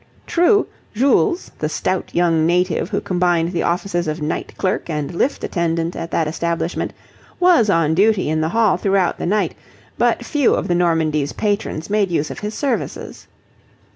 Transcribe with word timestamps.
True, 0.25 0.65
Jules, 0.95 1.51
the 1.59 1.69
stout 1.69 2.15
young 2.15 2.43
native 2.47 2.89
who 2.89 3.01
combined 3.01 3.51
the 3.51 3.61
offices 3.61 4.07
of 4.07 4.19
night 4.19 4.55
clerk 4.57 4.89
and 4.89 5.13
lift 5.13 5.43
attendant 5.43 5.95
at 5.95 6.09
that 6.09 6.27
establishment, 6.27 6.91
was 7.39 7.69
on 7.69 7.93
duty 7.93 8.27
in 8.27 8.41
the 8.41 8.49
hall 8.49 8.77
throughout 8.77 9.19
the 9.19 9.27
night, 9.27 9.53
but 9.99 10.25
few 10.25 10.55
of 10.55 10.67
the 10.67 10.73
Normandie's 10.73 11.33
patrons 11.33 11.87
made 11.87 12.09
use 12.09 12.31
of 12.31 12.39
his 12.39 12.55
services. 12.55 13.27